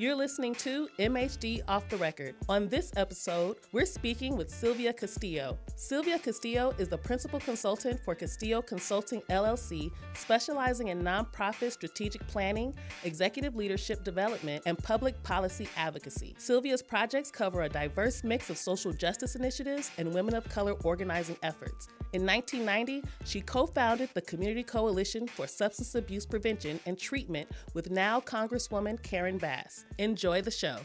[0.00, 2.34] You're listening to MHD Off the Record.
[2.48, 5.58] On this episode, we're speaking with Sylvia Castillo.
[5.76, 12.72] Sylvia Castillo is the principal consultant for Castillo Consulting LLC, specializing in nonprofit strategic planning,
[13.04, 16.34] executive leadership development, and public policy advocacy.
[16.38, 21.36] Sylvia's projects cover a diverse mix of social justice initiatives and women of color organizing
[21.42, 21.88] efforts.
[22.12, 27.90] In 1990, she co founded the Community Coalition for Substance Abuse Prevention and Treatment with
[27.90, 29.84] now Congresswoman Karen Bass.
[29.98, 30.76] Enjoy the show.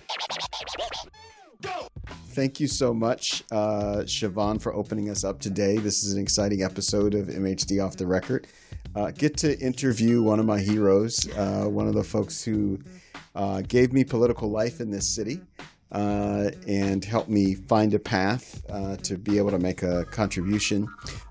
[2.30, 5.77] Thank you so much, uh, Siobhan, for opening us up today.
[5.77, 8.47] This is an exciting episode of MHD Off the Record.
[8.95, 12.80] Uh, get to interview one of my heroes, uh, one of the folks who
[13.35, 15.41] uh, gave me political life in this city
[15.91, 20.88] uh, and help me find a path uh, to be able to make a contribution.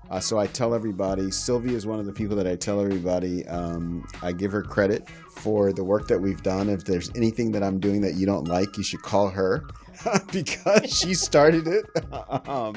[0.09, 3.45] Uh, so I tell everybody, Sylvia is one of the people that I tell everybody.
[3.47, 6.69] Um, I give her credit for the work that we've done.
[6.69, 9.63] If there's anything that I'm doing that you don't like, you should call her.
[10.31, 11.85] because she started it.
[12.49, 12.75] um,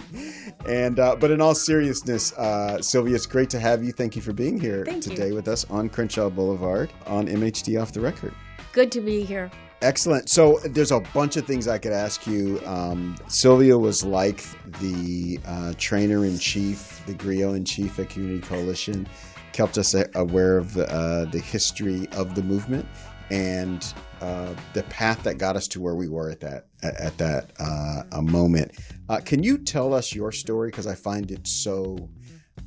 [0.67, 3.93] and uh, but in all seriousness, uh, Sylvia, it's great to have you.
[3.93, 5.35] Thank you for being here Thank today you.
[5.35, 8.35] with us on Crenshaw Boulevard on MHD Off the Record.
[8.73, 9.51] Good to be here.
[9.81, 10.29] Excellent.
[10.29, 12.61] So there's a bunch of things I could ask you.
[12.67, 14.45] Um, Sylvia was like
[14.81, 19.07] the uh, trainer in chief, the griot in chief at Community Coalition,
[19.53, 22.87] kept us aware of the, uh, the history of the movement
[23.31, 27.19] and uh, the path that got us to where we were at that at, at
[27.19, 28.73] that uh, moment.
[29.09, 30.71] Uh, can you tell us your story?
[30.71, 32.09] Because I find it so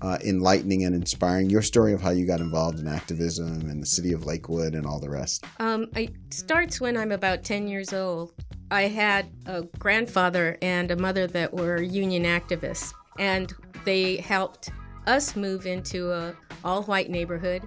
[0.02, 1.50] uh, enlightening and inspiring.
[1.50, 4.86] Your story of how you got involved in activism and the city of Lakewood and
[4.86, 5.44] all the rest.
[5.60, 8.34] Um, it starts when I'm about 10 years old.
[8.72, 14.72] I had a grandfather and a mother that were union activists, and they helped
[15.08, 16.34] us move into a
[16.64, 17.64] all-white neighborhood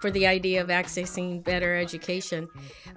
[0.00, 2.48] for the idea of accessing better education.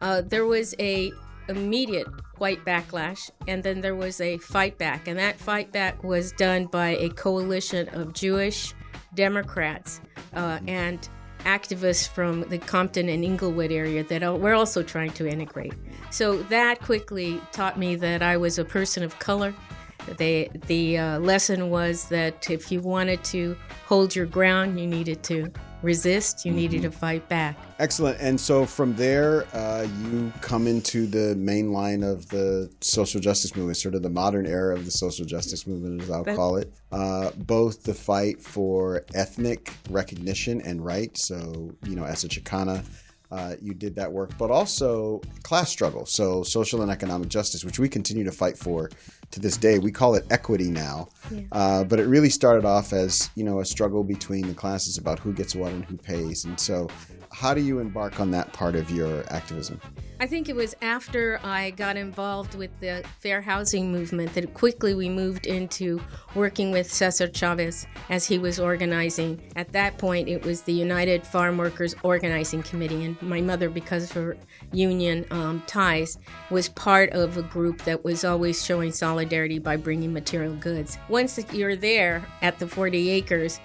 [0.01, 1.11] Uh, there was a
[1.55, 2.07] immediate
[2.38, 6.66] white backlash, and then there was a fight back, and that fight back was done
[6.66, 8.73] by a coalition of Jewish
[9.13, 10.01] Democrats
[10.34, 11.07] uh, and
[11.39, 15.73] activists from the Compton and Inglewood area that we're also trying to integrate.
[16.12, 19.53] So that quickly taught me that I was a person of color.
[20.18, 25.23] They, the uh, lesson was that if you wanted to hold your ground, you needed
[25.23, 25.51] to
[25.81, 27.58] resist, you needed to fight back.
[27.80, 28.19] Excellent.
[28.19, 33.56] And so from there, uh, you come into the main line of the social justice
[33.56, 36.58] movement, sort of the modern era of the social justice movement, as I'll But- call
[36.58, 36.72] it.
[36.92, 41.28] Uh, both the fight for ethnic recognition and rights.
[41.28, 42.84] So, you know, as a Chicana,
[43.31, 46.06] uh, you did that work, but also class struggle.
[46.06, 48.90] So, social and economic justice, which we continue to fight for
[49.31, 49.80] to this day.
[49.80, 51.09] We call it equity now.
[51.52, 55.19] Uh, but it really started off as, you know, a struggle between the classes about
[55.19, 56.46] who gets what and who pays.
[56.46, 56.90] And so,
[57.31, 59.80] how do you embark on that part of your activism?
[60.19, 64.94] I think it was after I got involved with the fair housing movement that quickly
[64.94, 66.00] we moved into
[66.36, 69.42] working with Cesar Chavez as he was organizing.
[69.56, 74.03] At that point, it was the United Farm Workers Organizing Committee, and my mother, because
[74.03, 74.38] of her
[74.72, 76.19] union um, ties,
[76.52, 81.00] was part of a group that was always showing solidarity by bringing material goods.
[81.09, 83.59] Once you're there at the 40 acres,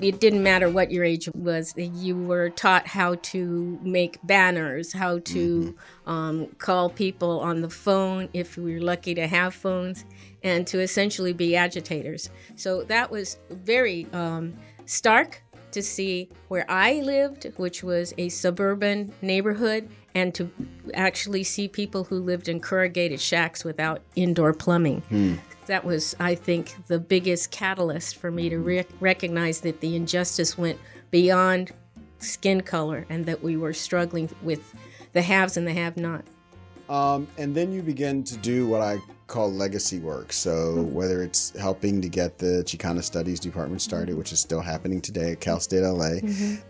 [0.00, 1.74] it didn't matter what your age was.
[1.76, 5.76] You were taught how to make banners, how to
[6.06, 10.04] um, call people on the phone if we were lucky to have phones,
[10.42, 12.30] and to essentially be agitators.
[12.56, 14.54] So that was very um,
[14.86, 15.42] stark
[15.72, 20.50] to see where I lived, which was a suburban neighborhood, and to
[20.94, 25.02] actually see people who lived in corrugated shacks without indoor plumbing.
[25.66, 30.56] That was, I think, the biggest catalyst for me to re- recognize that the injustice
[30.56, 30.78] went
[31.10, 31.72] beyond
[32.18, 34.74] skin color and that we were struggling with
[35.12, 36.24] the haves and the have not.
[36.88, 40.32] Um, and then you begin to do what I call legacy work.
[40.32, 45.02] So whether it's helping to get the Chicana Studies Department started, which is still happening
[45.02, 46.16] today at Cal State LA,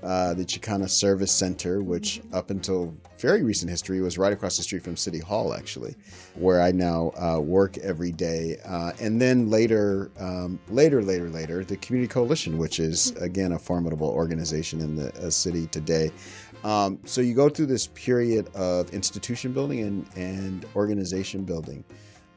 [0.03, 4.65] uh, the Chicana Service Center, which up until very recent history was right across the
[4.65, 5.95] street from City Hall, actually,
[6.35, 8.59] where I now uh, work every day.
[8.67, 13.59] Uh, and then later, um, later, later, later, the Community Coalition, which is again a
[13.59, 16.11] formidable organization in the uh, city today.
[16.65, 21.85] Um, so you go through this period of institution building and, and organization building.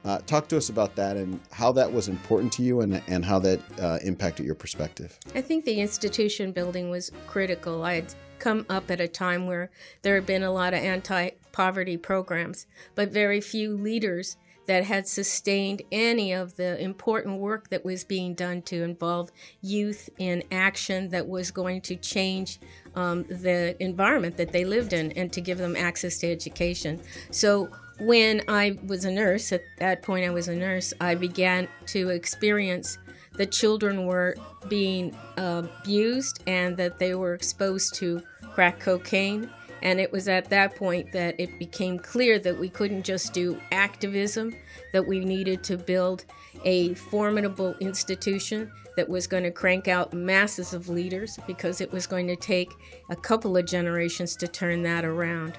[0.03, 3.23] Uh, talk to us about that and how that was important to you and, and
[3.23, 5.17] how that uh, impacted your perspective.
[5.35, 7.83] I think the institution building was critical.
[7.83, 9.69] I had come up at a time where
[10.01, 12.65] there had been a lot of anti poverty programs,
[12.95, 18.33] but very few leaders that had sustained any of the important work that was being
[18.33, 19.31] done to involve
[19.61, 22.59] youth in action that was going to change
[22.95, 27.01] um, the environment that they lived in and to give them access to education.
[27.31, 27.69] So
[28.01, 32.09] when I was a nurse, at that point I was a nurse, I began to
[32.09, 32.97] experience
[33.35, 34.35] that children were
[34.67, 39.49] being uh, abused and that they were exposed to crack cocaine.
[39.83, 43.59] And it was at that point that it became clear that we couldn't just do
[43.71, 44.55] activism,
[44.93, 46.25] that we needed to build
[46.65, 52.07] a formidable institution that was going to crank out masses of leaders because it was
[52.07, 52.71] going to take
[53.09, 55.57] a couple of generations to turn that around.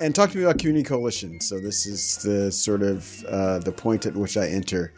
[0.00, 1.40] And talk to me about Community Coalition.
[1.42, 4.94] So this is the sort of uh, the point at which I enter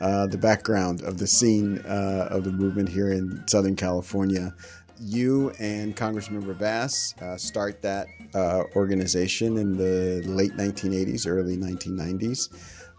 [0.00, 4.54] uh, the background of the scene uh, of the movement here in Southern California.
[4.98, 12.48] You and Congressmember Bass uh, start that uh, organization in the late 1980s, early 1990s,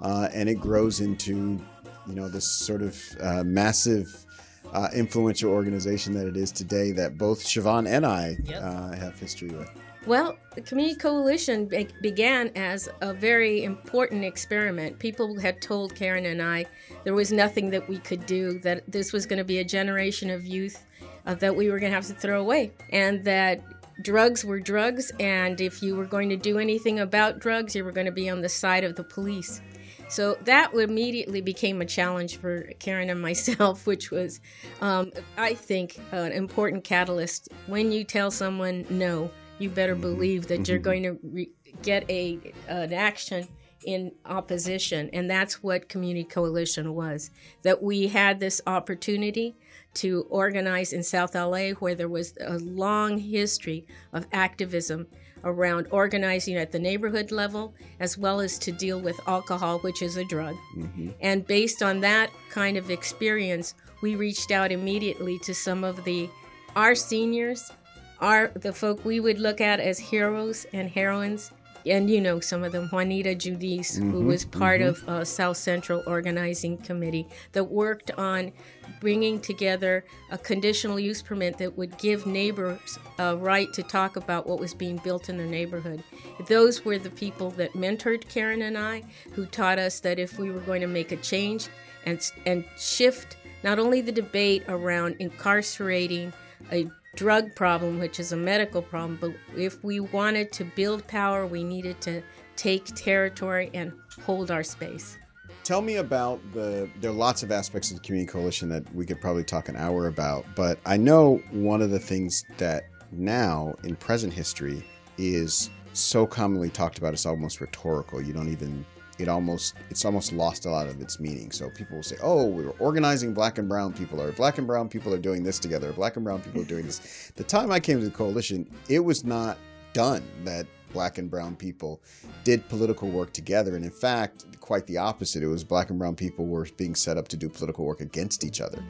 [0.02, 1.60] uh, and it grows into,
[2.08, 3.02] you know, this sort of
[3.44, 4.26] massive
[4.74, 8.62] uh, influential organization that it is today that both Siobhan and I yep.
[8.62, 9.70] uh, have history with.
[10.08, 15.00] Well, the Community Coalition be- began as a very important experiment.
[15.00, 16.66] People had told Karen and I
[17.04, 20.30] there was nothing that we could do, that this was going to be a generation
[20.30, 20.86] of youth
[21.26, 23.62] uh, that we were going to have to throw away, and that
[24.02, 27.92] drugs were drugs, and if you were going to do anything about drugs, you were
[27.92, 29.60] going to be on the side of the police.
[30.08, 34.40] So that immediately became a challenge for Karen and myself, which was,
[34.80, 37.50] um, I think, an important catalyst.
[37.66, 40.02] When you tell someone no, you better mm-hmm.
[40.02, 40.72] believe that mm-hmm.
[40.72, 41.52] you're going to re-
[41.82, 43.48] get a an action
[43.86, 47.32] in opposition, and that's what Community Coalition was.
[47.64, 49.56] That we had this opportunity
[49.96, 55.08] to organize in South LA, where there was a long history of activism
[55.44, 60.18] around organizing at the neighborhood level as well as to deal with alcohol, which is
[60.18, 60.56] a drug.
[60.76, 61.10] Mm-hmm.
[61.22, 66.30] And based on that kind of experience, we reached out immediately to some of the
[66.76, 67.72] our seniors,
[68.20, 71.52] our the folk we would look at as heroes and heroines
[71.86, 75.10] and you know some of them juanita judice mm-hmm, who was part mm-hmm.
[75.10, 78.52] of uh, south central organizing committee that worked on
[79.00, 84.48] bringing together a conditional use permit that would give neighbors a right to talk about
[84.48, 86.04] what was being built in their neighborhood
[86.48, 89.04] those were the people that mentored karen and i
[89.34, 91.68] who taught us that if we were going to make a change
[92.06, 96.32] and, and shift not only the debate around incarcerating
[96.72, 101.46] a drug problem, which is a medical problem, but if we wanted to build power,
[101.46, 102.22] we needed to
[102.56, 103.92] take territory and
[104.24, 105.18] hold our space.
[105.64, 106.90] Tell me about the.
[107.02, 109.76] There are lots of aspects of the community coalition that we could probably talk an
[109.76, 114.86] hour about, but I know one of the things that now in present history
[115.18, 118.22] is so commonly talked about, it's almost rhetorical.
[118.22, 118.86] You don't even
[119.20, 121.52] it almost it's almost lost a lot of its meaning.
[121.52, 124.68] So people will say, "Oh, we were organizing black and brown people, or black and
[124.68, 127.44] brown people are doing this together, or black and brown people are doing this." The
[127.44, 129.58] time I came to the coalition, it was not
[129.94, 132.02] done that black and brown people
[132.44, 135.44] did political work together, and in fact, quite the opposite.
[135.44, 138.44] It was black and brown people were being set up to do political work against
[138.44, 138.84] each other,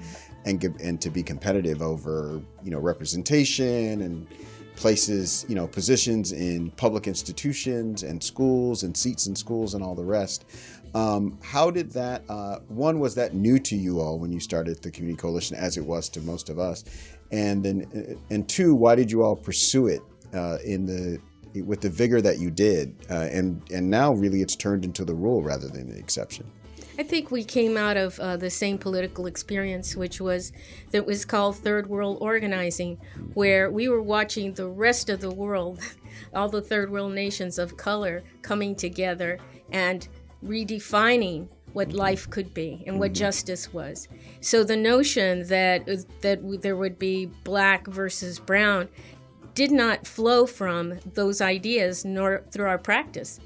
[0.45, 4.27] and and to be competitive over you know representation and
[4.77, 9.95] places, you know, positions in public institutions and schools and seats in schools and all
[9.95, 10.45] the rest.
[10.95, 12.23] Um, how did that?
[12.29, 15.77] Uh, one was that new to you all when you started the community coalition, as
[15.77, 16.85] it was to most of us,
[17.31, 20.01] and then uh, and two, why did you all pursue it
[20.33, 21.19] uh, in the
[21.63, 25.13] with the vigor that you did, uh, and and now really it's turned into the
[25.13, 26.49] rule rather than the exception.
[26.99, 30.51] I think we came out of uh, the same political experience, which was
[30.91, 32.97] that was called Third World Organizing,
[33.35, 35.79] where we were watching the rest of the world,
[36.33, 39.37] all the third world nations of color, coming together
[39.71, 40.07] and
[40.43, 43.25] redefining what life could be and what mm-hmm.
[43.25, 44.07] justice was.
[44.41, 45.85] So the notion that
[46.21, 48.89] that there would be black versus brown
[49.53, 53.39] did not flow from those ideas nor through our practice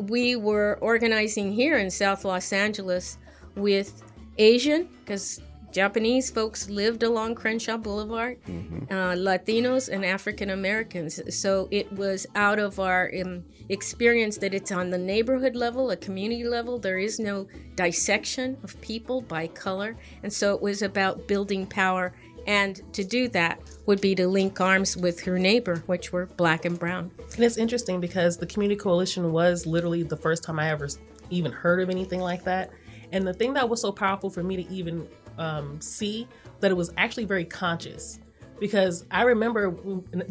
[0.00, 3.18] we were organizing here in South Los Angeles
[3.54, 4.02] with
[4.38, 5.40] Asian, because
[5.72, 8.92] Japanese folks lived along Crenshaw Boulevard, mm-hmm.
[8.92, 11.20] uh, Latinos, and African Americans.
[11.36, 15.96] So it was out of our um, experience that it's on the neighborhood level, a
[15.96, 16.78] community level.
[16.78, 19.96] There is no dissection of people by color.
[20.22, 22.14] And so it was about building power
[22.46, 26.64] and to do that would be to link arms with her neighbor, which were black
[26.64, 27.10] and brown.
[27.34, 30.88] And it's interesting because the Community Coalition was literally the first time I ever
[31.28, 32.70] even heard of anything like that.
[33.10, 36.28] And the thing that was so powerful for me to even um, see
[36.60, 38.20] that it was actually very conscious.
[38.60, 39.72] Because I remember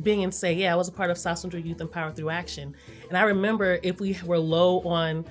[0.04, 2.74] being in say, yeah, I was a part of South Central Youth Empower Through Action.
[3.10, 5.26] And I remember if we were low on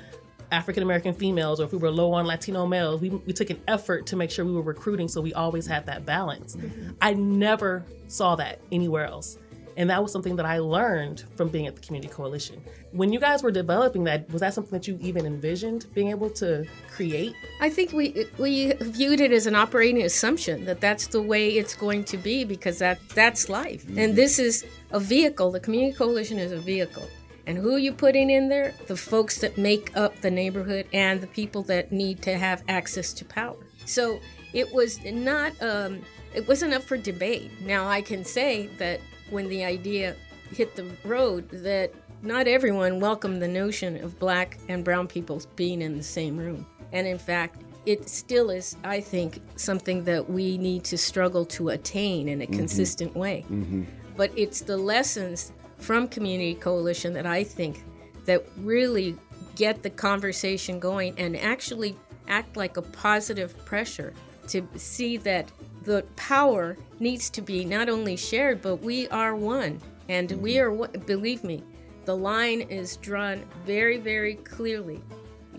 [0.50, 3.60] African American females or if we were low on Latino males, we, we took an
[3.68, 6.56] effort to make sure we were recruiting so we always had that balance.
[6.56, 6.90] Mm-hmm.
[7.00, 9.38] I never saw that anywhere else.
[9.78, 12.60] And that was something that I learned from being at the Community Coalition.
[12.90, 16.30] When you guys were developing that, was that something that you even envisioned being able
[16.30, 17.36] to create?
[17.60, 21.76] I think we we viewed it as an operating assumption that that's the way it's
[21.76, 23.84] going to be because that that's life.
[23.84, 23.98] Mm-hmm.
[24.00, 25.52] And this is a vehicle.
[25.52, 27.08] The Community Coalition is a vehicle.
[27.48, 28.74] And who are you putting in there?
[28.88, 33.14] The folks that make up the neighborhood and the people that need to have access
[33.14, 33.56] to power.
[33.86, 34.20] So
[34.52, 36.02] it was not um,
[36.34, 37.50] it wasn't up for debate.
[37.62, 39.00] Now I can say that
[39.30, 40.14] when the idea
[40.50, 45.80] hit the road, that not everyone welcomed the notion of black and brown people being
[45.80, 46.66] in the same room.
[46.92, 51.70] And in fact, it still is, I think, something that we need to struggle to
[51.70, 52.56] attain in a mm-hmm.
[52.56, 53.46] consistent way.
[53.50, 53.84] Mm-hmm.
[54.16, 57.82] But it's the lessons from Community Coalition that I think
[58.25, 59.16] that really
[59.56, 61.97] get the conversation going and actually
[62.28, 64.12] act like a positive pressure
[64.49, 65.50] to see that
[65.85, 69.80] the power needs to be not only shared, but we are one.
[70.08, 70.82] And we mm-hmm.
[70.82, 71.62] are, believe me,
[72.04, 75.02] the line is drawn very, very clearly.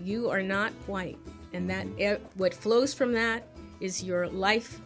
[0.04, 1.18] You are not white.
[1.54, 2.24] And that mm-hmm.
[2.38, 3.48] what flows from that
[3.80, 4.82] is your life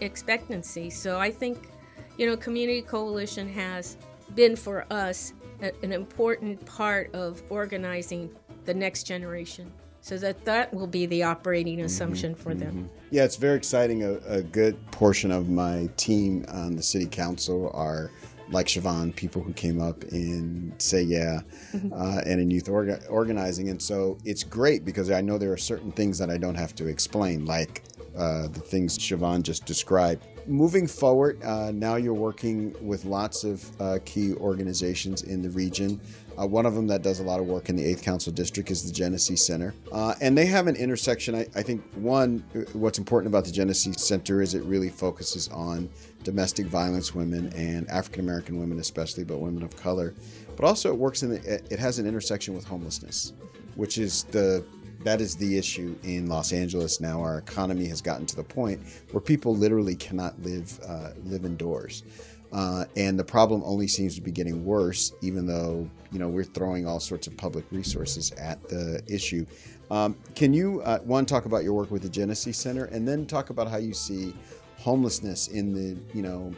[0.00, 0.90] expectancy.
[0.90, 1.68] So I think,
[2.16, 3.96] you know, Community Coalition has
[4.34, 8.30] been for us an important part of organizing
[8.64, 9.70] the next generation
[10.00, 11.86] so that that will be the operating mm-hmm.
[11.86, 12.72] assumption mm-hmm, for them.
[12.74, 13.06] Mm-hmm.
[13.12, 14.02] Yeah, it's very exciting.
[14.02, 18.10] A, a, good portion of my team on the city council are
[18.50, 21.40] like Siobhan, people who came up in Say Yeah
[21.72, 21.92] mm-hmm.
[21.92, 23.68] uh, and in youth orga- organizing.
[23.68, 26.74] And so it's great because I know there are certain things that I don't have
[26.76, 27.84] to explain, like
[28.16, 30.26] uh, the things Siobhan just described.
[30.46, 36.00] Moving forward, uh, now you're working with lots of uh, key organizations in the region.
[36.36, 38.70] Uh, one of them that does a lot of work in the 8th Council District
[38.70, 39.72] is the Jenesse Center.
[39.92, 41.34] Uh, and they have an intersection.
[41.36, 45.48] I, I, think, one, uh, what's important about the Jenesse Center is it really focuses
[45.48, 45.88] on
[46.24, 50.12] domestic violence women and African American women, especially, but women of color.
[50.56, 53.32] But also, it works in the, it has an intersection with homelessness,
[53.76, 54.64] which is the
[55.04, 57.20] that is the issue in Los Angeles now.
[57.20, 58.80] Our economy has gotten to the point
[59.10, 62.04] where people literally cannot live uh, live indoors.
[62.52, 66.44] Uh, and the problem only seems to be getting worse, even though you know we're
[66.44, 69.46] throwing all sorts of public resources at the issue.
[69.90, 73.26] Um, can you uh, one talk about your work with the Jenesse Center, and then
[73.26, 74.34] talk about how you see
[74.78, 76.52] homelessness in the you know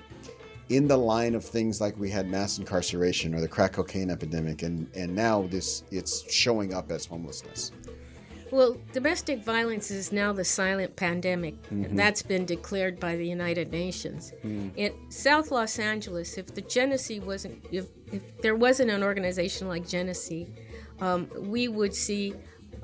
[0.71, 4.63] in the line of things like we had mass incarceration or the crack cocaine epidemic,
[4.63, 7.71] and and now this it's showing up as homelessness.
[8.55, 11.61] Well, domestic violence is now the silent pandemic.
[11.65, 11.97] Mm-hmm.
[11.97, 14.33] That's been declared by the United Nations.
[14.45, 14.71] Mm.
[14.77, 19.89] In South Los Angeles, if the Jenesse wasn't, if, if there wasn't an organization like
[19.89, 20.47] Jenesse,
[21.01, 22.33] um, we would see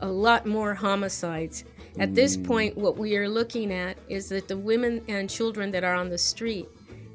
[0.01, 1.63] a lot more homicides.
[2.01, 2.15] At mm.
[2.17, 5.95] this point, what we are looking at is that the women and children that are
[5.95, 6.67] on the street,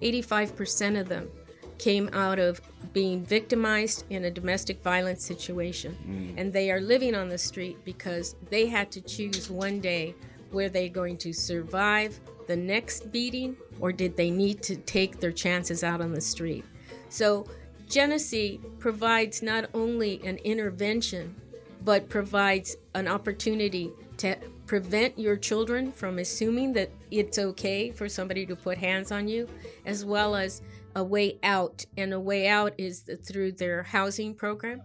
[0.01, 1.29] 85% of them
[1.77, 2.62] came out of
[2.94, 5.98] being victimized in a domestic violence situation.
[6.08, 6.39] Mm.
[6.39, 10.15] And they are living on the street because they had to choose one day
[10.51, 15.32] were they going to survive the next beating or did they need to take their
[15.32, 16.63] chances out on the street.
[17.10, 17.48] So
[17.88, 21.36] Jenesse provides not only an intervention,
[21.84, 28.46] but provides an opportunity to prevent your children from assuming that it's okay for somebody
[28.48, 29.48] to put hands on you,
[29.86, 30.62] as well as
[30.95, 34.81] a way out, and a way out is through their housing program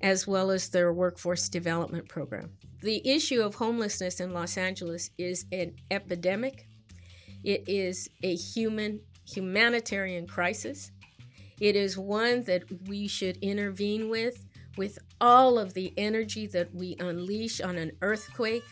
[0.00, 2.50] as well as their workforce development program.
[2.82, 6.66] The issue of homelessness in Los Angeles is an epidemic.
[7.44, 10.90] It is a human humanitarian crisis.
[11.60, 14.44] It is one that we should intervene with
[14.76, 18.64] with all of the energy that we unleash on an earthquake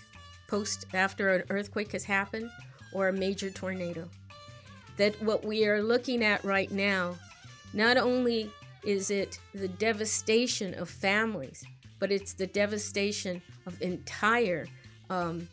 [0.48, 2.50] post after an earthquake has happened
[2.92, 4.08] or a major tornado
[5.00, 7.16] that what we are looking at right now,
[7.72, 8.50] not only
[8.84, 11.64] is it the devastation of families,
[11.98, 14.66] but it's the devastation of entire
[15.08, 15.48] um,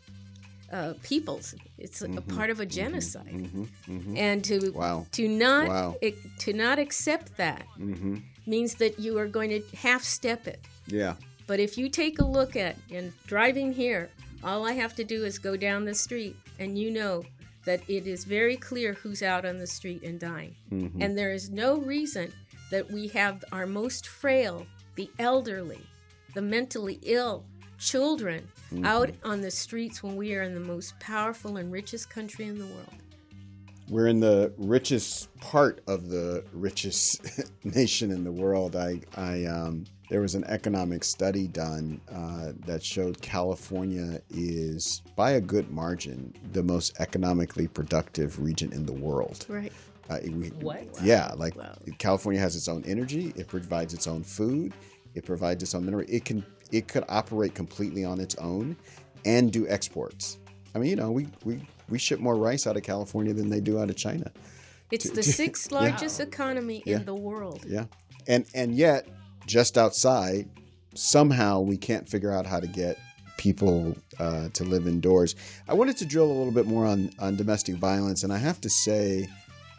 [0.70, 1.54] uh, peoples.
[1.78, 5.06] It's mm-hmm, a part of a mm-hmm, genocide, mm-hmm, mm-hmm, and to wow.
[5.12, 5.96] to not wow.
[6.02, 8.16] it, to not accept that mm-hmm.
[8.46, 10.60] means that you are going to half step it.
[10.86, 11.14] Yeah.
[11.46, 14.10] But if you take a look at and driving here,
[14.44, 17.24] all I have to do is go down the street, and you know
[17.68, 20.56] that it is very clear who's out on the street and dying.
[20.72, 21.02] Mm-hmm.
[21.02, 22.32] And there is no reason
[22.70, 25.82] that we have our most frail, the elderly,
[26.32, 27.44] the mentally ill,
[27.78, 28.86] children mm-hmm.
[28.86, 32.56] out on the streets when we are in the most powerful and richest country in
[32.58, 32.94] the world.
[33.90, 37.20] We're in the richest part of the richest
[37.64, 38.76] nation in the world.
[38.76, 45.32] I, I, um, there was an economic study done uh, that showed California is, by
[45.32, 49.44] a good margin, the most economically productive region in the world.
[49.48, 49.72] Right.
[50.08, 50.86] Uh, we, What?
[51.02, 51.76] Yeah, like Wow.
[51.98, 53.32] California has its own energy.
[53.36, 54.72] It provides its own food.
[55.14, 56.06] It provides its own mineral.
[56.08, 58.76] It can it could operate completely on its own
[59.24, 60.38] and do exports.
[60.74, 61.60] I mean, you know, we we
[61.90, 64.30] we ship more rice out of California than they do out of China.
[64.90, 66.96] It's the sixth largest economy Yeah.
[66.96, 67.64] in the world.
[67.66, 67.84] Yeah,
[68.26, 69.08] and and yet
[69.48, 70.48] just outside,
[70.94, 72.98] somehow we can't figure out how to get
[73.38, 75.34] people uh, to live indoors.
[75.68, 78.60] I wanted to drill a little bit more on on domestic violence, and I have
[78.60, 79.28] to say,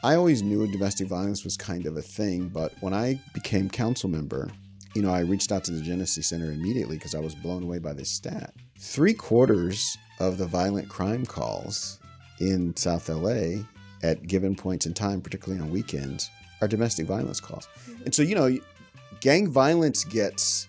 [0.04, 4.10] I always knew domestic violence was kind of a thing, but when I became council
[4.10, 4.50] member,
[4.96, 7.80] you know, I reached out to the Jenesse Center immediately because I was blown away
[7.80, 8.54] by this stat.
[8.80, 12.00] Three quarters of the violent crime calls
[12.40, 13.64] in South LA
[14.02, 16.30] at given points in time, particularly on weekends,
[16.62, 17.68] are domestic violence calls.
[18.06, 18.58] And so, you know,
[19.22, 20.68] gang violence gets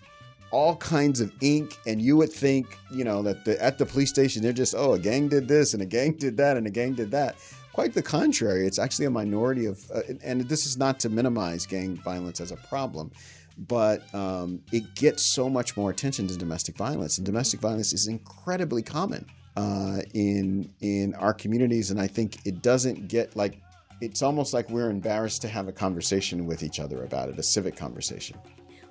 [0.51, 4.09] all kinds of ink, and you would think, you know, that the, at the police
[4.09, 6.69] station, they're just, oh, a gang did this, and a gang did that, and a
[6.69, 7.35] gang did that.
[7.71, 8.67] Quite the contrary.
[8.67, 12.51] It's actually a minority of, uh, and this is not to minimize gang violence as
[12.51, 13.11] a problem,
[13.57, 18.07] but um, it gets so much more attention to domestic violence, and domestic violence is
[18.07, 23.61] incredibly common uh, in in our communities, and I think it doesn't get like
[24.01, 27.43] it's almost like we're embarrassed to have a conversation with each other about it, a
[27.43, 28.37] civic conversation.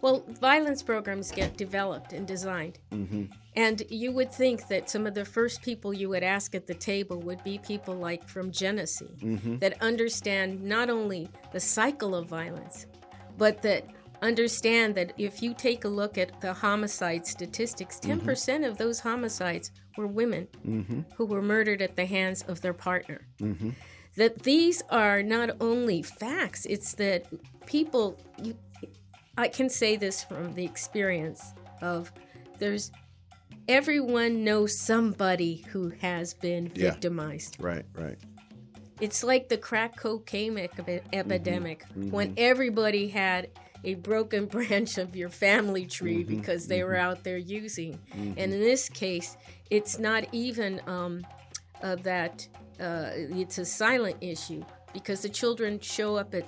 [0.00, 2.78] Well, violence programs get developed and designed.
[2.90, 3.24] hmm
[3.56, 6.74] And you would think that some of the first people you would ask at the
[6.74, 12.28] table would be people like from Genesee hmm that understand not only the cycle of
[12.28, 12.86] violence,
[13.36, 13.84] but that
[14.22, 19.72] understand that if you take a look at the homicide statistics, 10% of those homicides
[19.96, 23.26] were women hmm who were murdered at the hands of their partner.
[24.16, 27.26] That these are not only facts, it's that
[27.66, 28.56] people, you,
[29.38, 31.42] I can say this from the experience
[31.80, 32.12] of
[32.58, 32.90] there's
[33.68, 36.90] everyone knows somebody who has been Yeah.
[36.90, 37.56] victimized.
[37.60, 38.18] Right, right.
[39.00, 42.10] It's like the crack cocaine epi- epidemic mhm.
[42.10, 43.48] when everybody had
[43.84, 47.98] a broken branch of your family tree Mhm, because they were out there using.
[48.12, 49.36] And in this case,
[49.70, 51.24] it's not even um,
[51.82, 52.46] uh, that
[52.80, 56.46] uh, it's a silent issue because the children show up at,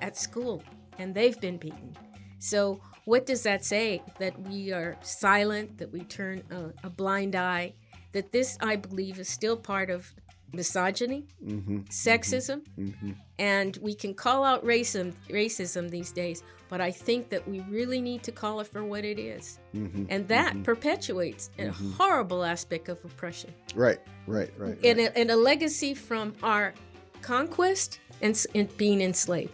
[0.00, 0.62] at school
[0.98, 1.96] and they've been beaten.
[2.38, 4.02] So, what does that say?
[4.18, 7.74] That we are silent, that we turn a, a blind eye,
[8.12, 10.12] that this, I believe, is still part of
[10.52, 16.90] misogyny, hmm sexism, hmm and we can call out racism, racism these days, but I
[16.90, 19.58] think that we really need to call it for what it is.
[19.72, 21.92] hmm And that perpetuates a Mhm.
[21.94, 24.76] horrible aspect of oppression Right, right, right.
[24.84, 26.74] and, a, and a legacy from our
[27.22, 29.52] conquest and, and being enslaved.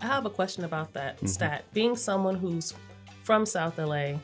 [0.00, 1.26] I have a question about that Mm-hmm.
[1.26, 1.64] stat.
[1.72, 2.74] Being someone who's
[3.24, 4.18] from South LA,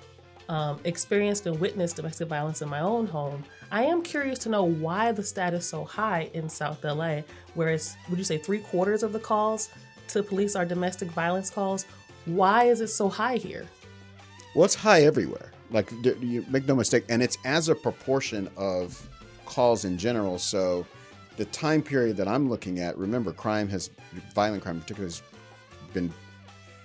[0.48, 3.42] um, experienced and witnessed domestic violence in my own home,
[3.74, 7.22] I am curious to know why the stat is so high in South LA,
[7.54, 9.68] whereas, would you say three quarters of the calls
[10.08, 11.84] to police are domestic violence calls?
[12.24, 13.66] Why is it so high here?
[14.54, 15.50] Well, it's high everywhere.
[15.72, 19.08] Like you make no mistake, and it's as a proportion of
[19.44, 20.38] calls in general.
[20.38, 20.86] So,
[21.36, 23.90] the time period that I'm looking at, remember, crime has
[24.36, 25.20] violent crime, in particular, has
[25.92, 26.12] been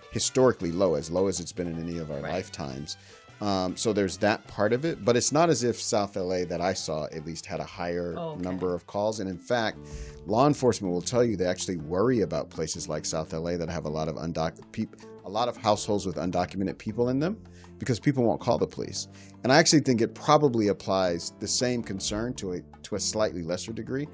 [0.09, 2.33] historically low, as low as it's been in any of our Right.
[2.33, 2.97] lifetimes.
[3.41, 6.59] Um, so there's that part of it, but it's not as if South LA that
[6.59, 8.41] I saw at least had a higher Oh, okay.
[8.41, 9.19] number of calls.
[9.21, 9.77] And in fact,
[10.25, 13.85] law enforcement will tell you they actually worry about places like South LA that have
[13.85, 17.41] a lot of undocumented people, a lot of households with undocumented people in them,
[17.77, 19.07] because people won't call the police.
[19.43, 23.41] And I actually think it probably applies the same concern to a to a slightly
[23.43, 24.07] lesser degree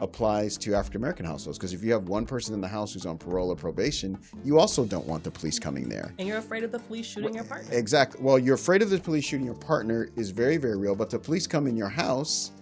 [0.00, 1.58] applies to African American households.
[1.58, 4.58] Because if you have one person in the house who's on parole or probation, you
[4.58, 6.12] also don't want the police coming there.
[6.18, 7.72] And you're afraid of the police shooting your partner.
[7.72, 8.20] Exactly.
[8.22, 10.94] Well, you're afraid of the police shooting your partner is very, very real.
[10.94, 12.52] But the police come in your house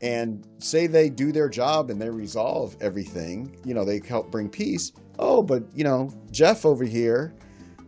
[0.00, 3.56] and say they do their job and they resolve everything.
[3.64, 4.92] You know, they help bring peace.
[5.18, 7.34] Oh, but you know, Jeff over here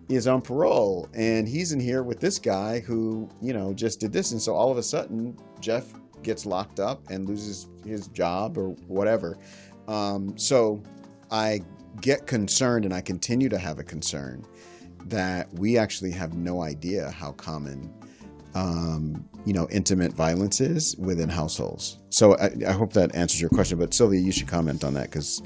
[0.09, 4.13] is on parole and he's in here with this guy who, you know, just did
[4.13, 4.33] this.
[4.33, 5.93] And so all of a sudden, Jeff
[6.25, 9.39] gets locked up and loses his job or whatever.
[9.87, 10.83] Um, so
[11.31, 11.61] I
[12.01, 14.45] get concerned and I continue to have a concern
[15.07, 17.93] that we actually have no idea how common
[18.55, 23.51] um, you know intimate violence is within households so I, I hope that answers your
[23.51, 25.43] question but sylvia you should comment on that because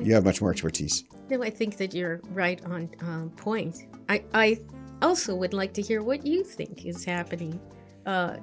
[0.00, 3.86] you have much more expertise No, I think that you're right on um, point.
[4.08, 4.58] I, I
[5.02, 7.60] also would like to hear what you think is happening
[8.06, 8.38] uh,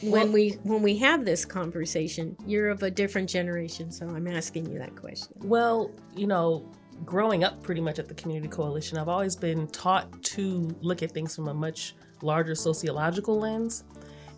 [0.00, 2.36] when Well- we when we have this conversation.
[2.46, 5.34] You're of a different generation, so I'm asking you that question.
[5.42, 6.70] Well, you know,
[7.04, 11.12] growing up pretty much at the Community Coalition, I've always been taught to look at
[11.12, 13.84] things from a much larger sociological lens.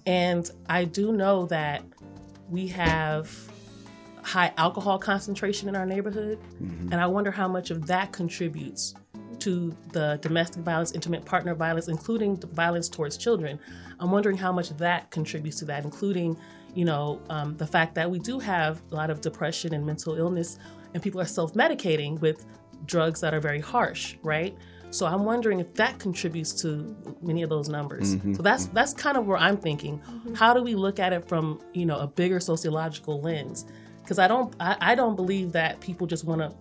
[0.06, 1.82] And I do know that
[2.48, 3.30] we have
[4.22, 6.38] high alcohol concentration in our neighborhood.
[6.62, 6.92] Mm-hmm.
[6.92, 8.94] And I wonder how much of that contributes
[9.40, 13.58] to the domestic violence, intimate partner violence, including violence towards children.
[13.98, 16.36] I'm wondering how much that contributes to that, including,
[16.74, 20.14] you know, um, the fact that we do have a lot of depression and mental
[20.14, 20.58] illness,
[20.94, 22.46] and people are self-medicating with
[22.86, 24.56] drugs that are very harsh, right?
[24.90, 28.16] So I'm wondering if that contributes to many of those numbers.
[28.16, 28.34] Mm-hmm.
[28.34, 29.98] So that's that's kind of where I'm thinking.
[29.98, 30.34] Mm-hmm.
[30.34, 33.66] How do we look at it from you know a bigger sociological lens?
[34.02, 36.52] Because I don't I, I, don't believe that people just want to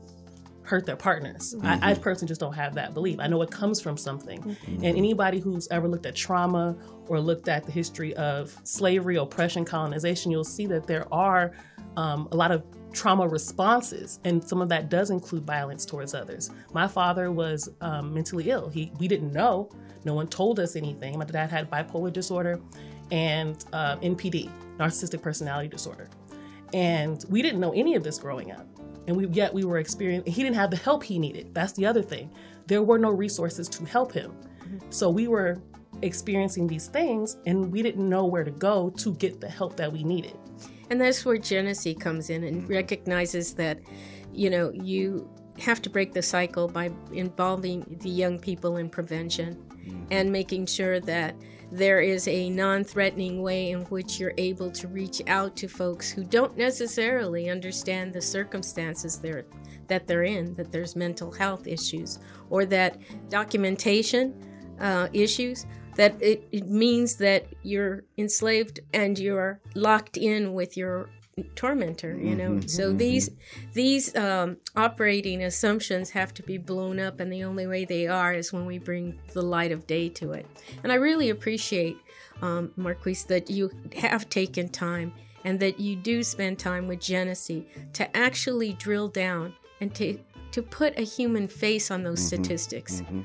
[0.69, 1.55] hurt their partners.
[1.55, 1.65] Mm-hmm.
[1.65, 3.19] I, I, personally just don't have that belief.
[3.19, 4.39] I know it comes from something.
[4.41, 4.86] Mm-hmm.
[4.86, 6.77] And anybody who's ever looked at trauma
[7.08, 11.53] or looked at the history of slavery, oppression, colonization, you'll see that there are
[11.97, 16.51] um, a lot of trauma responses, and some of that does include violence towards others.
[16.71, 18.69] My father was um, mentally ill.
[18.69, 19.69] He we didn't know.
[20.05, 21.17] No one told us anything.
[21.17, 22.62] My dad had bipolar disorder
[23.12, 26.10] and uh, NPD, narcissistic personality disorder,
[26.73, 28.67] and we didn't know any of this growing up.
[29.09, 30.31] And we yet we were experiencing.
[30.31, 31.51] He didn't have the help he needed.
[31.51, 32.29] That's the other thing.
[32.67, 34.31] There were no resources to help him.
[34.91, 35.57] So we were
[36.03, 39.91] experiencing these things, and we didn't know where to go to get the help that
[39.91, 40.37] we needed.
[40.91, 43.79] And that's where Jenesse comes in and recognizes that,
[44.31, 49.55] you know, you have to break the cycle by involving the young people in prevention
[49.55, 50.03] mm-hmm.
[50.11, 51.35] and making sure that
[51.71, 56.10] there is a non threatening way in which you're able to reach out to folks
[56.10, 59.45] who don't necessarily understand the circumstances they're,
[59.88, 62.97] that they're in, that there's mental health issues, or that
[63.29, 64.34] documentation
[64.79, 71.10] uh, issues that it, it means that you're enslaved and you're locked in with your
[71.56, 72.52] tormentor you know?
[72.52, 72.97] Mm-hmm, so mm-hmm.
[72.97, 73.30] these
[73.73, 78.34] these um, operating assumptions have to be blown up and the only way they are
[78.34, 80.45] is when we bring the light of day to it.
[80.84, 81.97] And i really appreciate
[82.41, 85.13] um, Marqueece that you have taken time
[85.45, 90.19] and that you do spend time with Jenesse to actually drill down and to
[90.52, 93.02] to put a human face on those mm-hmm, statistics.
[93.02, 93.21] Mm-hmm.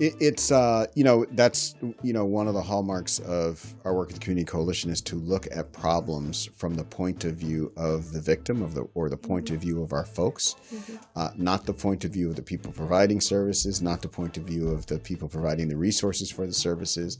[0.00, 4.08] It, it's uh, you know that's you know one of the hallmarks of our work
[4.08, 8.12] at the Community Coalition is to look at problems from the point of view of
[8.12, 9.54] the victim of the or the point mm-hmm.
[9.54, 10.96] of view of our folks, mm-hmm.
[11.14, 14.42] uh, not the point of view of the people providing services, not the point of
[14.42, 17.18] view of the people providing the resources for the services,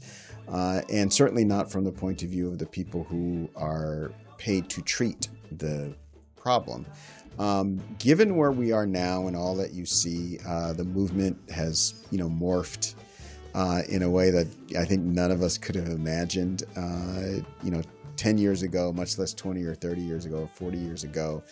[0.49, 4.69] uh, and certainly not from the point of view of the people who are paid
[4.69, 5.95] to treat the
[6.35, 6.85] problem.
[7.37, 12.05] Um, given where we are now and all that you see, uh, the movement has
[12.11, 12.95] you know morphed
[13.53, 16.63] uh, in a way that I think none of us could have imagined.
[16.77, 17.81] Uh, you know,
[18.15, 21.43] ten years ago, much less twenty or thirty years ago, or forty years ago.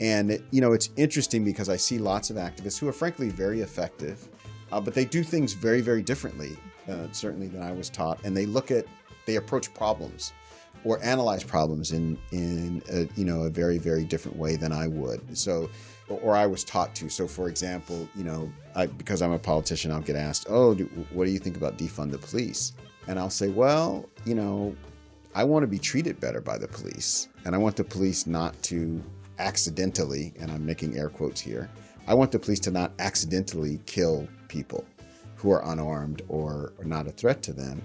[0.00, 3.28] And it, you know, it's interesting because I see lots of activists who are frankly
[3.28, 4.28] very effective,
[4.72, 6.56] uh, but they do things very, very differently,
[6.88, 8.18] uh, certainly than I was taught.
[8.24, 8.86] And they look at,
[9.26, 10.32] they approach problems
[10.84, 14.86] or analyze problems in in a, you know a very very different way than I
[14.86, 15.36] would.
[15.36, 15.70] So,
[16.08, 17.08] or I was taught to.
[17.08, 20.84] So, for example, you know, I, because I'm a politician, I'll get asked, "Oh, do,
[21.12, 22.72] what do you think about defund the police?"
[23.06, 24.74] And I'll say, "Well, you know,
[25.34, 28.60] I want to be treated better by the police, and I want the police not
[28.64, 29.02] to
[29.38, 31.70] accidentally, and I'm making air quotes here,
[32.06, 34.84] I want the police to not accidentally kill people
[35.36, 37.82] who are unarmed or, or not a threat to them."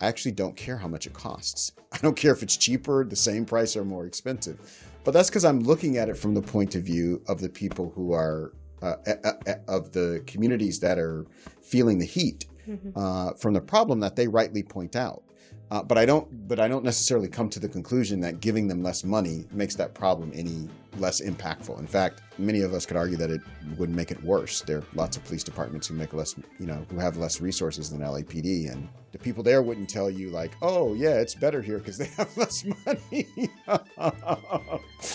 [0.00, 1.72] I actually don't care how much it costs.
[1.92, 4.58] I don't care if it's cheaper, the same price, or more expensive.
[5.04, 7.92] But that's because I'm looking at it from the point of view of the people
[7.94, 11.26] who are, uh, uh, uh, of the communities that are
[11.62, 12.90] feeling the heat mm-hmm.
[12.96, 15.22] uh, from the problem that they rightly point out.
[15.70, 16.46] Uh, but I don't.
[16.46, 19.94] But I don't necessarily come to the conclusion that giving them less money makes that
[19.94, 21.78] problem any less impactful.
[21.78, 23.40] In fact, many of us could argue that it
[23.76, 24.62] would make it worse.
[24.62, 27.90] There are lots of police departments who make less, you know, who have less resources
[27.90, 31.78] than LAPD, and the people there wouldn't tell you like, "Oh, yeah, it's better here
[31.78, 33.26] because they have less money."
[33.66, 33.80] and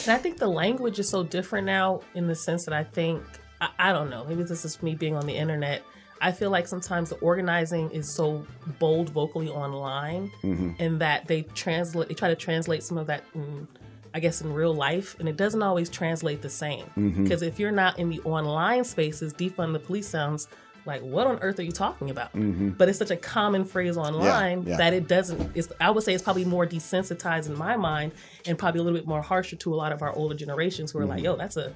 [0.08, 3.24] I think the language is so different now in the sense that I think
[3.62, 4.26] I, I don't know.
[4.26, 5.84] Maybe this is me being on the internet
[6.22, 8.46] I feel like sometimes the organizing is so
[8.80, 10.72] bold vocally online, mm-hmm.
[10.80, 13.68] and that they translate, they try to translate some of that, in,
[14.14, 16.86] I guess, in real life, and it doesn't always translate the same.
[16.96, 17.44] Because mm-hmm.
[17.44, 20.48] if you're not in the online spaces, defund the police sounds
[20.86, 22.70] like what on earth are you talking about mm-hmm.
[22.70, 24.78] but it's such a common phrase online yeah, yeah.
[24.78, 28.12] that it doesn't it's i would say it's probably more desensitized in my mind
[28.48, 30.98] and probably a little bit more harsher to a lot of our older generations who
[30.98, 31.12] are mm-hmm.
[31.12, 31.72] like yo that's a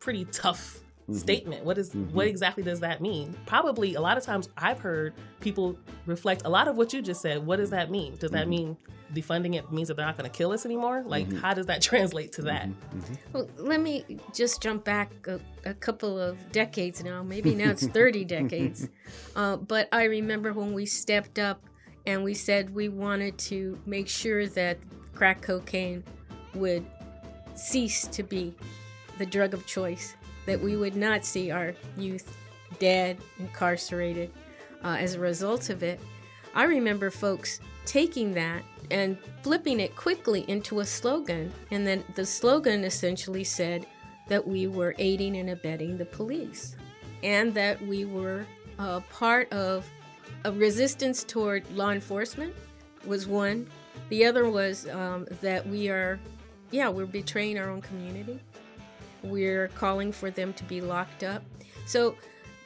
[0.00, 0.79] pretty tough
[1.10, 1.18] mm-hmm.
[1.18, 1.64] statement.
[1.64, 2.14] What is, mm-hmm.
[2.14, 3.36] what exactly does that mean?
[3.46, 7.20] Probably a lot of times I've heard people reflect a lot of what you just
[7.20, 7.44] said.
[7.44, 8.16] What does that mean?
[8.16, 8.50] Does that mm-hmm.
[8.50, 8.76] mean
[9.14, 11.02] defunding it means that they're not going to kill us anymore?
[11.04, 11.38] Like, mm-hmm.
[11.38, 12.68] how does that translate to that?
[12.68, 12.98] Mm-hmm.
[12.98, 13.14] Mm-hmm.
[13.32, 17.22] Well, let me just jump back a, a, couple of decades now.
[17.22, 18.88] Maybe now it's 30 decades.
[19.36, 21.62] Uh, but I remember when we stepped up
[22.06, 24.78] and we said we wanted to make sure that
[25.14, 26.02] crack cocaine
[26.54, 26.84] would
[27.54, 28.54] cease to be
[29.18, 30.16] the drug of choice,
[30.50, 32.36] that we would not see our youth
[32.80, 34.32] dead, incarcerated
[34.82, 36.00] uh, as a result of it.
[36.56, 41.52] I remember folks taking that and flipping it quickly into a slogan.
[41.70, 43.86] And then the slogan essentially said
[44.26, 46.74] that we were aiding and abetting the police
[47.22, 48.44] and that we were
[48.80, 49.88] uh, part of
[50.44, 52.52] a resistance toward law enforcement
[53.06, 53.68] was one.
[54.08, 56.18] The other was um, that we are,
[56.72, 58.40] yeah, we're betraying our own community.
[59.22, 61.42] We're calling for them to be locked up.
[61.86, 62.16] So,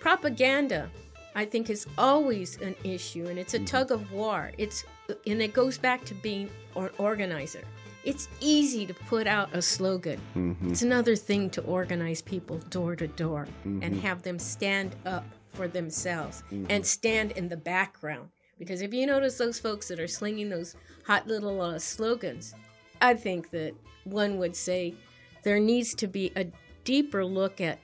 [0.00, 0.90] propaganda,
[1.34, 4.52] I think, is always an issue, and it's a tug of war.
[4.58, 4.84] It's
[5.26, 7.64] and it goes back to being an organizer.
[8.04, 10.20] It's easy to put out a slogan.
[10.36, 10.70] Mm-hmm.
[10.70, 15.68] It's another thing to organize people door to door and have them stand up for
[15.68, 18.28] themselves and stand in the background.
[18.58, 22.54] Because if you notice those folks that are slinging those hot little uh, slogans,
[23.00, 24.94] I think that one would say
[25.44, 26.46] there needs to be a
[26.84, 27.78] deeper look at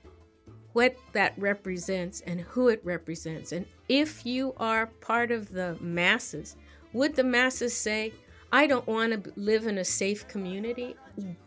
[0.72, 3.52] what that represents and who it represents.
[3.52, 6.56] And if you are part of the masses,
[6.92, 8.12] would the masses say,
[8.52, 10.96] I don't want to live in a safe community?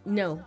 [0.06, 0.44] No.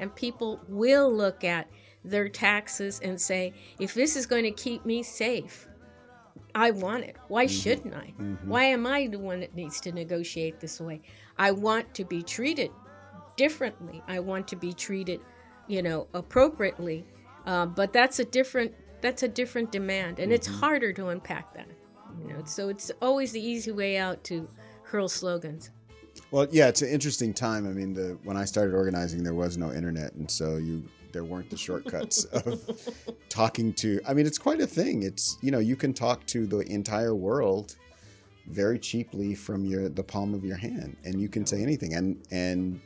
[0.00, 1.68] And people will look at
[2.04, 5.68] their taxes and say, if this is going to keep me safe,
[6.54, 7.16] I want it.
[7.28, 7.60] Why mm-hmm.
[7.60, 8.12] shouldn't I?
[8.20, 8.48] Mm-hmm.
[8.48, 11.00] Why am I the one that needs to negotiate this way?
[11.38, 12.70] I want to be treated
[13.36, 14.02] differently.
[14.06, 15.20] I want to be treated,
[15.66, 17.04] you know, appropriately.
[17.46, 21.66] Uh, but that's a different that's a different demand, and it's harder to unpack that.
[22.20, 24.48] You know, so it's always the easy way out to
[24.84, 25.70] hurl slogans.
[26.30, 27.66] Well, yeah, it's an interesting time.
[27.66, 31.24] I mean, the when I started organizing, there was no internet, and so you there
[31.24, 32.60] weren't the shortcuts of
[33.28, 34.00] talking to.
[34.06, 35.02] I mean, it's quite a thing.
[35.02, 37.76] It's you know you can talk to the entire world
[38.48, 41.94] very cheaply from your the palm of your hand, and you can say anything.
[41.94, 42.80] And and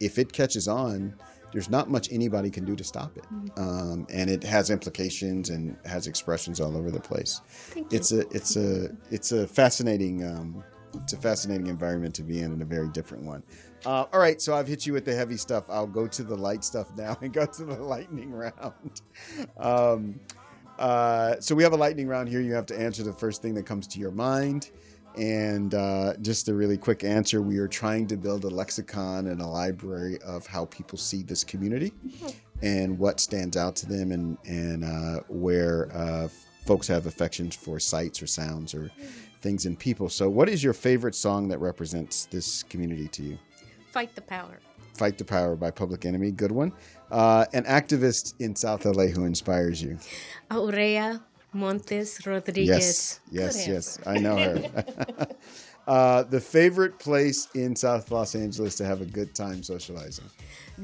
[0.00, 1.14] if it catches on,
[1.52, 3.24] there's not much anybody can do to stop it.
[3.56, 7.40] Um, and it has implications and has expressions all over the place.
[7.90, 10.62] It's a it's a it's a fascinating um,
[11.02, 13.42] it's a fascinating environment to be in and a very different one.
[13.84, 15.64] Uh, all right, so I've hit you with the heavy stuff.
[15.68, 19.00] I'll go to the light stuff now and go to the lightning round.
[19.56, 20.20] Um,
[20.78, 22.40] uh, so we have a lightning round here.
[22.40, 24.70] You have to answer the first thing that comes to your mind.
[25.16, 29.40] And uh, just a really quick answer we are trying to build a lexicon and
[29.40, 31.92] a library of how people see this community
[32.62, 36.28] and what stands out to them and, and uh, where uh,
[36.66, 38.90] folks have affections for sights or sounds or
[39.40, 40.08] things in people.
[40.08, 43.38] So, what is your favorite song that represents this community to you?
[43.92, 44.58] Fight the power.
[44.94, 46.72] Fight the Power by Public Enemy, good one.
[47.10, 49.98] Uh, an activist in South LA who inspires you.
[50.50, 51.22] Aurea
[51.56, 53.20] Montes Rodriguez.
[53.30, 53.98] Yes, yes, yes.
[54.06, 55.26] I know her.
[55.86, 60.26] uh, the favorite place in South Los Angeles to have a good time socializing.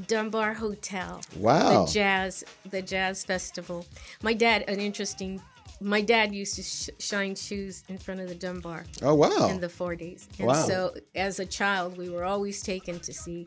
[0.07, 1.21] Dunbar Hotel.
[1.37, 1.85] Wow.
[1.85, 3.85] The jazz, the jazz festival.
[4.23, 5.41] My dad, an interesting.
[5.81, 9.49] My dad used to sh- shine shoes in front of the Dunbar Oh, wow.
[9.49, 10.65] in the 40s, and Wow.
[10.65, 13.45] so as a child, we were always taken to see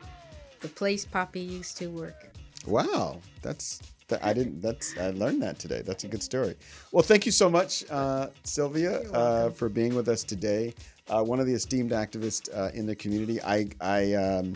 [0.61, 2.29] the place Poppy used to work.
[2.67, 3.87] Wow, that's that,
[4.21, 4.61] I didn't.
[4.61, 5.81] That's I learned that today.
[5.85, 6.55] That's a good story.
[6.91, 10.73] Well, thank you so much, uh, Sylvia, uh, for being with us today.
[11.09, 13.41] Uh, one of the esteemed activists uh, in the community.
[13.41, 14.55] I, I, um,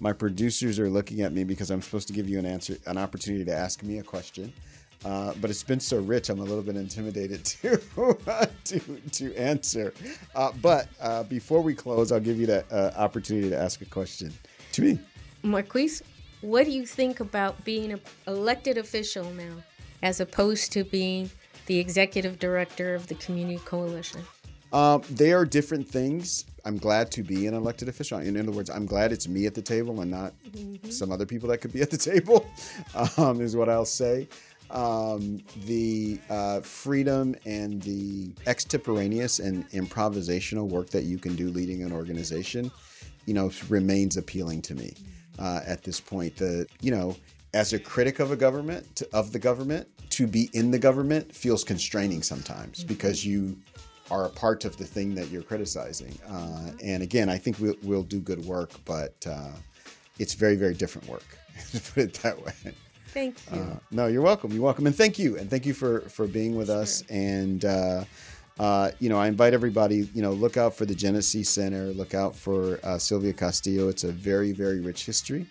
[0.00, 2.98] my producers are looking at me because I'm supposed to give you an answer, an
[2.98, 4.52] opportunity to ask me a question.
[5.04, 7.80] Uh, but it's been so rich, I'm a little bit intimidated to
[8.64, 9.92] to to answer.
[10.34, 13.84] Uh, but uh, before we close, I'll give you that uh, opportunity to ask a
[13.84, 14.32] question
[14.72, 14.98] to me.
[15.42, 16.02] Marqueece,
[16.42, 19.56] what do you think about being an elected official now,
[20.02, 21.30] as opposed to being
[21.66, 24.20] the executive director of the Community Coalition?
[24.72, 26.46] Um, they are different things.
[26.64, 28.18] I'm glad to be an elected official.
[28.18, 30.32] In other words, I'm glad it's me at the table and not
[30.90, 32.46] some other people that could be at the table,
[33.16, 34.28] um, is what I'll say.
[34.70, 41.82] Um, the uh, freedom and the extemporaneous and improvisational work that you can do leading
[41.82, 42.70] an organization,
[43.26, 44.96] you know, remains appealing to me
[45.38, 46.36] uh, at this point.
[46.36, 47.16] The, you know,
[47.54, 51.34] as a critic of a government, to, of the government, to be in the government
[51.34, 53.56] feels constraining sometimes because you
[54.10, 56.18] are a part of the thing that you're criticizing.
[56.28, 59.52] Uh, and again, I think we'll, we'll do good work, but uh,
[60.18, 61.24] it's very, very different work.
[61.72, 62.52] to put it that way.
[63.08, 63.60] Thank you.
[63.60, 64.52] Uh, no, you're welcome.
[64.52, 67.02] You're welcome, and thank you, and thank you for for being with us.
[67.10, 67.62] And
[68.58, 70.08] uh, you know, I invite everybody.
[70.14, 71.86] You know, look out for the Jenesse Center.
[71.86, 73.88] Look out for uh, Sylvia Castillo.
[73.88, 75.46] It's a very, very rich history,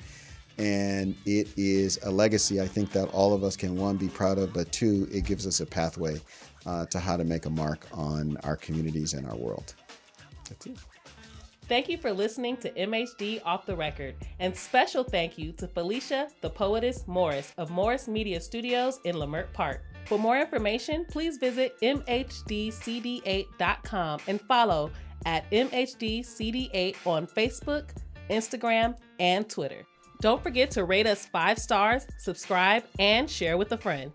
[0.57, 2.61] and it is a legacy.
[2.61, 5.47] I think that all of us can one be proud of, but two, it gives
[5.47, 6.21] us a pathway
[6.65, 9.73] uh, to how to make a mark on our communities and our world.
[10.47, 10.77] That's it.
[11.67, 16.27] Thank you for listening to MHD Off the Record, and special thank you to Felicia,
[16.41, 19.81] the poetess Morris of Morris Media Studios in Leimert Park.
[20.05, 24.91] For more information, please visit mhdcd8.com and follow
[25.25, 27.91] at MHDCD8 on Facebook,
[28.29, 29.85] Instagram, and Twitter.
[30.19, 34.11] Don't forget to rate us five stars, subscribe, and share with a friend.